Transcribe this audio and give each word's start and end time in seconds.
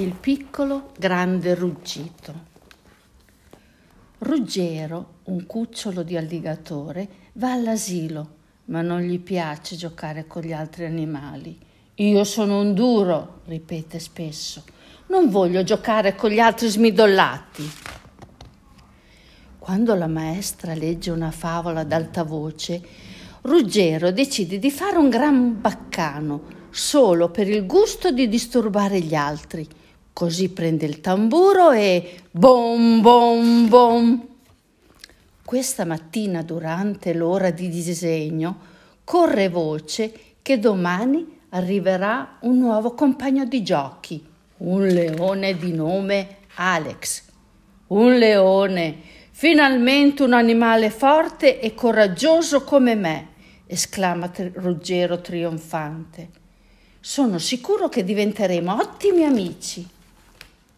Il 0.00 0.12
piccolo 0.12 0.92
grande 0.96 1.56
ruggito. 1.56 2.32
Ruggero, 4.18 5.14
un 5.24 5.44
cucciolo 5.44 6.04
di 6.04 6.16
alligatore, 6.16 7.08
va 7.32 7.50
all'asilo, 7.50 8.28
ma 8.66 8.80
non 8.80 9.00
gli 9.00 9.18
piace 9.18 9.74
giocare 9.74 10.28
con 10.28 10.42
gli 10.42 10.52
altri 10.52 10.84
animali. 10.84 11.58
Io 11.96 12.22
sono 12.22 12.60
un 12.60 12.74
duro, 12.74 13.40
ripete 13.46 13.98
spesso. 13.98 14.62
Non 15.08 15.30
voglio 15.30 15.64
giocare 15.64 16.14
con 16.14 16.30
gli 16.30 16.38
altri 16.38 16.68
smidollati. 16.68 17.68
Quando 19.58 19.96
la 19.96 20.06
maestra 20.06 20.74
legge 20.74 21.10
una 21.10 21.32
favola 21.32 21.80
ad 21.80 21.90
alta 21.90 22.22
voce, 22.22 22.80
Ruggero 23.40 24.12
decide 24.12 24.60
di 24.60 24.70
fare 24.70 24.96
un 24.96 25.08
gran 25.08 25.60
baccano 25.60 26.56
solo 26.70 27.30
per 27.30 27.48
il 27.48 27.66
gusto 27.66 28.12
di 28.12 28.28
disturbare 28.28 29.00
gli 29.00 29.16
altri 29.16 29.68
Così 30.18 30.48
prende 30.48 30.84
il 30.84 31.00
tamburo 31.00 31.70
e 31.70 32.22
bom 32.32 33.00
bom 33.00 33.68
bom. 33.68 34.26
Questa 35.44 35.84
mattina, 35.84 36.42
durante 36.42 37.14
l'ora 37.14 37.52
di 37.52 37.68
disegno, 37.68 38.58
corre 39.04 39.48
voce 39.48 40.12
che 40.42 40.58
domani 40.58 41.38
arriverà 41.50 42.38
un 42.40 42.58
nuovo 42.58 42.94
compagno 42.94 43.44
di 43.44 43.62
giochi, 43.62 44.20
un 44.56 44.88
leone 44.88 45.56
di 45.56 45.72
nome 45.72 46.38
Alex. 46.56 47.22
Un 47.86 48.18
leone, 48.18 48.96
finalmente 49.30 50.24
un 50.24 50.32
animale 50.32 50.90
forte 50.90 51.60
e 51.60 51.74
coraggioso 51.74 52.64
come 52.64 52.96
me, 52.96 53.28
esclama 53.66 54.32
Ruggero 54.54 55.20
trionfante. 55.20 56.28
Sono 56.98 57.38
sicuro 57.38 57.88
che 57.88 58.02
diventeremo 58.02 58.74
ottimi 58.74 59.22
amici. 59.22 59.96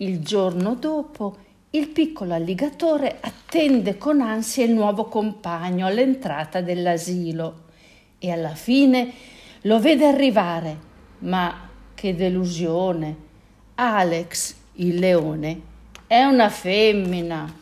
Il 0.03 0.21
giorno 0.21 0.77
dopo 0.77 1.37
il 1.73 1.89
piccolo 1.89 2.33
alligatore 2.33 3.19
attende 3.21 3.99
con 3.99 4.23
ansia 4.23 4.65
il 4.65 4.73
nuovo 4.73 5.05
compagno 5.05 5.85
all'entrata 5.87 6.63
dell'asilo 6.63 7.65
e 8.19 8.31
alla 8.31 8.55
fine 8.55 9.13
lo 9.63 9.79
vede 9.79 10.07
arrivare. 10.07 10.79
Ma 11.19 11.69
che 11.93 12.15
delusione! 12.15 13.15
Alex, 13.75 14.55
il 14.77 14.99
leone, 14.99 15.61
è 16.07 16.23
una 16.23 16.49
femmina. 16.49 17.55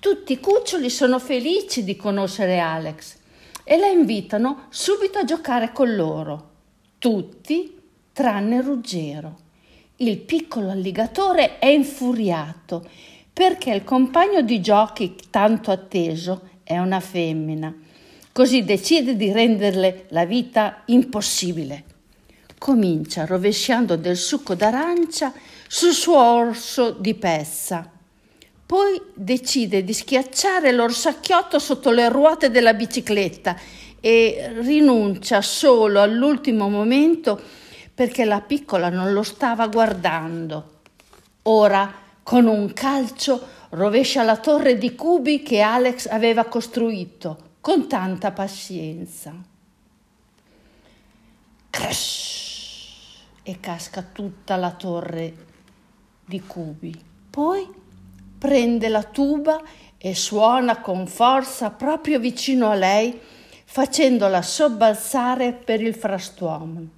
Tutti 0.00 0.32
i 0.32 0.40
cuccioli 0.40 0.88
sono 0.88 1.18
felici 1.18 1.84
di 1.84 1.94
conoscere 1.94 2.58
Alex 2.58 3.18
e 3.64 3.76
la 3.76 3.88
invitano 3.88 4.64
subito 4.70 5.18
a 5.18 5.24
giocare 5.24 5.72
con 5.72 5.94
loro. 5.94 6.50
Tutti 6.96 7.78
tranne 8.14 8.62
Ruggero. 8.62 9.44
Il 9.98 10.18
piccolo 10.18 10.70
alligatore 10.70 11.58
è 11.58 11.68
infuriato 11.68 12.86
perché 13.32 13.72
il 13.72 13.82
compagno 13.82 14.42
di 14.42 14.60
giochi 14.60 15.16
tanto 15.30 15.70
atteso 15.70 16.48
è 16.62 16.76
una 16.76 17.00
femmina. 17.00 17.74
Così 18.30 18.62
decide 18.62 19.16
di 19.16 19.32
renderle 19.32 20.04
la 20.08 20.26
vita 20.26 20.82
impossibile. 20.86 21.84
Comincia 22.58 23.24
rovesciando 23.24 23.96
del 23.96 24.18
succo 24.18 24.54
d'arancia 24.54 25.32
sul 25.66 25.94
suo 25.94 26.22
orso 26.22 26.90
di 26.90 27.14
pezza. 27.14 27.90
Poi 28.66 29.00
decide 29.14 29.82
di 29.82 29.94
schiacciare 29.94 30.72
l'orsacchiotto 30.72 31.58
sotto 31.58 31.90
le 31.90 32.10
ruote 32.10 32.50
della 32.50 32.74
bicicletta 32.74 33.56
e 33.98 34.52
rinuncia 34.58 35.40
solo 35.40 36.02
all'ultimo 36.02 36.68
momento 36.68 37.40
perché 37.96 38.26
la 38.26 38.42
piccola 38.42 38.90
non 38.90 39.14
lo 39.14 39.22
stava 39.22 39.68
guardando. 39.68 40.80
Ora, 41.44 41.90
con 42.22 42.46
un 42.46 42.70
calcio, 42.74 43.40
rovescia 43.70 44.22
la 44.22 44.36
torre 44.36 44.76
di 44.76 44.94
cubi 44.94 45.42
che 45.42 45.62
Alex 45.62 46.06
aveva 46.08 46.44
costruito 46.44 47.54
con 47.62 47.88
tanta 47.88 48.32
pazienza. 48.32 49.32
Crash! 51.70 53.24
E 53.42 53.60
casca 53.60 54.02
tutta 54.02 54.56
la 54.56 54.72
torre 54.72 55.34
di 56.26 56.42
cubi. 56.42 56.94
Poi 57.30 57.66
prende 58.36 58.88
la 58.90 59.04
tuba 59.04 59.62
e 59.96 60.14
suona 60.14 60.82
con 60.82 61.06
forza 61.06 61.70
proprio 61.70 62.18
vicino 62.18 62.68
a 62.68 62.74
lei, 62.74 63.18
facendola 63.64 64.42
sobbalzare 64.42 65.54
per 65.54 65.80
il 65.80 65.94
frastuono. 65.94 66.95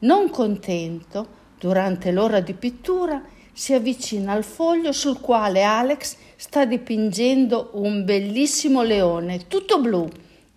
Non 0.00 0.30
contento, 0.30 1.26
durante 1.58 2.12
l'ora 2.12 2.38
di 2.38 2.54
pittura, 2.54 3.20
si 3.52 3.74
avvicina 3.74 4.32
al 4.32 4.44
foglio 4.44 4.92
sul 4.92 5.18
quale 5.18 5.64
Alex 5.64 6.16
sta 6.36 6.64
dipingendo 6.64 7.70
un 7.72 8.04
bellissimo 8.04 8.82
leone, 8.82 9.48
tutto 9.48 9.80
blu, 9.80 10.08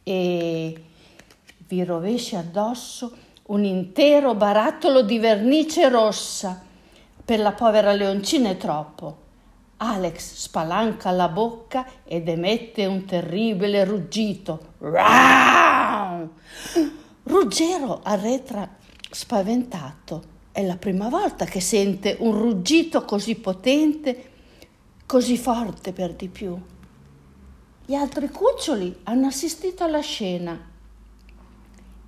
e 0.04 0.84
vi 1.68 1.84
rovescia 1.84 2.38
addosso 2.38 3.18
un 3.48 3.64
intero 3.64 4.36
barattolo 4.36 5.02
di 5.02 5.18
vernice 5.18 5.90
rossa. 5.90 6.62
Per 7.26 7.40
la 7.40 7.54
povera 7.54 7.94
leoncina 7.94 8.50
è 8.50 8.58
troppo. 8.58 9.18
Alex 9.78 10.36
spalanca 10.36 11.10
la 11.10 11.30
bocca 11.30 11.88
ed 12.04 12.28
emette 12.30 12.86
un 12.86 13.06
terribile 13.06 13.84
ruggito. 13.86 14.74
Ruggero 17.24 18.02
arretra 18.04 18.70
spaventato. 19.12 20.40
È 20.52 20.64
la 20.66 20.78
prima 20.78 21.10
volta 21.10 21.46
che 21.46 21.62
sente 21.62 22.18
un 22.20 22.38
ruggito 22.38 23.06
così 23.06 23.36
potente, 23.36 24.30
così 25.06 25.38
forte 25.38 25.94
per 25.94 26.14
di 26.14 26.28
più. 26.28 26.60
Gli 27.86 27.94
altri 27.94 28.30
cuccioli 28.30 29.00
hanno 29.04 29.28
assistito 29.28 29.84
alla 29.84 30.02
scena. 30.02 30.70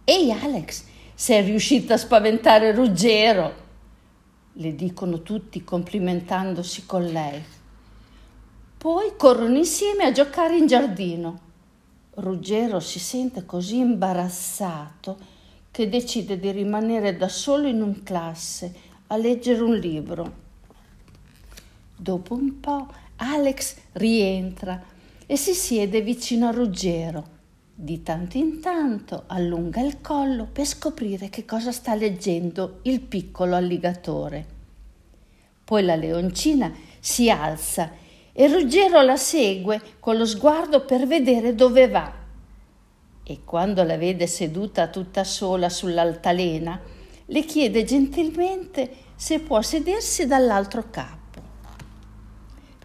Ehi 0.05 0.31
Alex, 0.31 0.83
sei 1.13 1.43
riuscita 1.43 1.93
a 1.93 1.97
spaventare 1.97 2.73
Ruggero, 2.73 3.53
le 4.53 4.75
dicono 4.75 5.21
tutti 5.21 5.63
complimentandosi 5.63 6.85
con 6.85 7.05
lei. 7.05 7.41
Poi 8.77 9.13
corrono 9.15 9.57
insieme 9.57 10.03
a 10.03 10.11
giocare 10.11 10.57
in 10.57 10.67
giardino. 10.67 11.39
Ruggero 12.15 12.79
si 12.79 12.99
sente 12.99 13.45
così 13.45 13.77
imbarazzato 13.77 15.17
che 15.73 15.89
decide 15.89 16.37
di 16.37 16.51
rimanere 16.51 17.17
da 17.17 17.27
solo 17.27 17.67
in 17.67 17.81
un 17.81 18.03
classe 18.03 18.71
a 19.07 19.17
leggere 19.17 19.63
un 19.63 19.75
libro. 19.75 20.33
Dopo 21.97 22.35
un 22.35 22.59
po' 22.59 22.93
Alex 23.15 23.77
rientra 23.93 24.79
e 25.25 25.35
si 25.35 25.55
siede 25.55 26.01
vicino 26.01 26.47
a 26.47 26.51
Ruggero. 26.51 27.25
Di 27.73 28.03
tanto 28.03 28.37
in 28.37 28.61
tanto 28.61 29.23
allunga 29.25 29.81
il 29.81 29.99
collo 29.99 30.45
per 30.45 30.67
scoprire 30.67 31.29
che 31.29 31.43
cosa 31.43 31.71
sta 31.71 31.95
leggendo 31.95 32.81
il 32.83 32.99
piccolo 32.99 33.55
alligatore. 33.55 34.45
Poi 35.63 35.83
la 35.83 35.95
leoncina 35.95 36.71
si 36.99 37.31
alza 37.31 37.93
e 38.31 38.47
Ruggero 38.47 39.01
la 39.01 39.17
segue 39.17 39.81
con 39.99 40.17
lo 40.17 40.25
sguardo 40.27 40.85
per 40.85 41.07
vedere 41.07 41.55
dove 41.55 41.87
va 41.87 42.21
e 43.23 43.39
quando 43.45 43.83
la 43.83 43.97
vede 43.97 44.27
seduta 44.27 44.87
tutta 44.87 45.23
sola 45.23 45.69
sull'altalena, 45.69 46.79
le 47.25 47.43
chiede 47.45 47.83
gentilmente 47.83 48.89
se 49.15 49.39
può 49.39 49.61
sedersi 49.61 50.27
dall'altro 50.27 50.85
capo. 50.89 51.21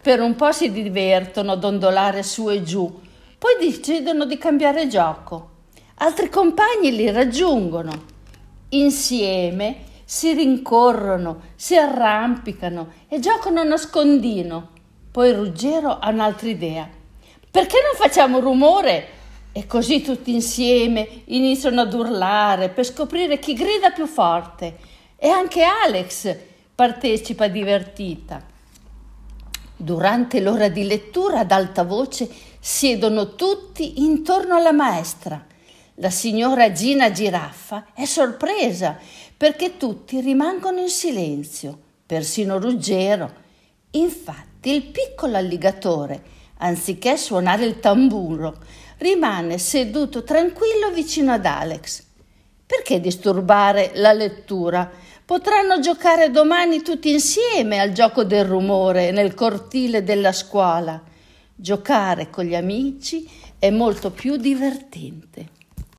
Per 0.00 0.20
un 0.20 0.36
po' 0.36 0.52
si 0.52 0.70
divertono 0.70 1.52
a 1.52 1.56
dondolare 1.56 2.22
su 2.22 2.48
e 2.48 2.62
giù, 2.62 3.00
poi 3.36 3.56
decidono 3.58 4.24
di 4.24 4.38
cambiare 4.38 4.86
gioco. 4.86 5.50
Altri 5.96 6.28
compagni 6.28 6.94
li 6.94 7.10
raggiungono. 7.10 8.16
Insieme 8.70 9.86
si 10.04 10.32
rincorrono, 10.32 11.40
si 11.56 11.76
arrampicano 11.76 12.92
e 13.08 13.18
giocano 13.18 13.60
a 13.60 13.64
nascondino. 13.64 14.70
Poi 15.10 15.32
Ruggero 15.32 15.98
ha 15.98 16.08
un'altra 16.10 16.48
idea. 16.48 16.88
Perché 17.50 17.78
non 17.82 17.94
facciamo 17.96 18.38
rumore? 18.38 19.16
E 19.58 19.66
così 19.66 20.02
tutti 20.02 20.32
insieme 20.32 21.22
iniziano 21.24 21.80
ad 21.80 21.92
urlare 21.92 22.68
per 22.68 22.84
scoprire 22.84 23.40
chi 23.40 23.54
grida 23.54 23.90
più 23.90 24.06
forte. 24.06 24.76
E 25.16 25.26
anche 25.26 25.64
Alex 25.64 26.32
partecipa 26.72 27.48
divertita. 27.48 28.40
Durante 29.76 30.38
l'ora 30.38 30.68
di 30.68 30.84
lettura 30.84 31.40
ad 31.40 31.50
alta 31.50 31.82
voce 31.82 32.30
siedono 32.60 33.34
tutti 33.34 34.00
intorno 34.04 34.54
alla 34.54 34.70
maestra. 34.70 35.44
La 35.94 36.10
signora 36.10 36.70
Gina 36.70 37.10
Giraffa 37.10 37.86
è 37.94 38.04
sorpresa 38.04 38.96
perché 39.36 39.76
tutti 39.76 40.20
rimangono 40.20 40.78
in 40.78 40.88
silenzio, 40.88 41.76
persino 42.06 42.60
Ruggero. 42.60 43.28
Infatti 43.90 44.70
il 44.70 44.84
piccolo 44.84 45.36
alligatore, 45.36 46.22
anziché 46.58 47.16
suonare 47.16 47.64
il 47.64 47.80
tamburo, 47.80 48.56
rimane 48.98 49.58
seduto 49.58 50.22
tranquillo 50.22 50.90
vicino 50.92 51.32
ad 51.32 51.46
Alex. 51.46 52.02
Perché 52.64 53.00
disturbare 53.00 53.92
la 53.94 54.12
lettura? 54.12 54.90
Potranno 55.24 55.80
giocare 55.80 56.30
domani 56.30 56.82
tutti 56.82 57.10
insieme 57.10 57.80
al 57.80 57.92
gioco 57.92 58.24
del 58.24 58.44
rumore 58.44 59.10
nel 59.10 59.34
cortile 59.34 60.02
della 60.02 60.32
scuola. 60.32 61.02
Giocare 61.54 62.30
con 62.30 62.44
gli 62.44 62.54
amici 62.54 63.28
è 63.58 63.70
molto 63.70 64.10
più 64.10 64.36
divertente. 64.36 65.56